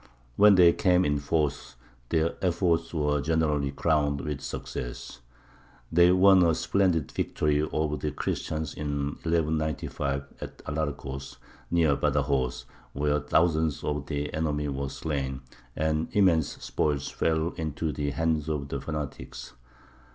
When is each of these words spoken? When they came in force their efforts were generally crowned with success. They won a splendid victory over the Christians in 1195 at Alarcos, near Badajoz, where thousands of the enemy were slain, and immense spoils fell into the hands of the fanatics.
When 0.35 0.55
they 0.55 0.73
came 0.73 1.05
in 1.05 1.19
force 1.19 1.75
their 2.09 2.33
efforts 2.43 2.91
were 2.91 3.21
generally 3.21 3.69
crowned 3.69 4.19
with 4.21 4.41
success. 4.41 5.19
They 5.91 6.11
won 6.11 6.41
a 6.41 6.55
splendid 6.55 7.11
victory 7.11 7.61
over 7.61 7.97
the 7.97 8.09
Christians 8.09 8.73
in 8.73 9.09
1195 9.21 10.23
at 10.41 10.57
Alarcos, 10.65 11.37
near 11.69 11.95
Badajoz, 11.95 12.65
where 12.93 13.19
thousands 13.19 13.83
of 13.83 14.07
the 14.07 14.33
enemy 14.33 14.69
were 14.69 14.89
slain, 14.89 15.41
and 15.75 16.07
immense 16.13 16.47
spoils 16.63 17.07
fell 17.09 17.49
into 17.51 17.91
the 17.91 18.09
hands 18.09 18.49
of 18.49 18.69
the 18.69 18.81
fanatics. 18.81 19.53